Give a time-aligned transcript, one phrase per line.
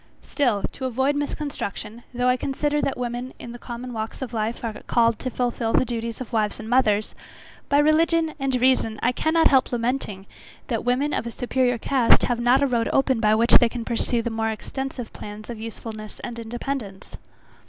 [0.23, 4.63] Still to avoid misconstruction, though I consider that women in the common walks of life
[4.63, 7.13] are called to fulfil the duties of wives and mothers,
[7.69, 10.25] by religion and reason, I cannot help lamenting
[10.69, 13.85] that women of a superiour cast have not a road open by which they can
[13.85, 17.15] pursue more extensive plans of usefulness and independence.